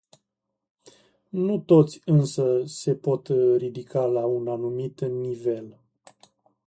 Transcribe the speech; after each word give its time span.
Nu 1.29 1.59
toți 1.59 2.01
însă 2.05 2.61
se 2.65 2.95
pot 2.95 3.27
ridica 3.57 4.05
la 4.05 4.25
un 4.25 4.47
anumit 4.47 5.01
nivel. 5.01 5.79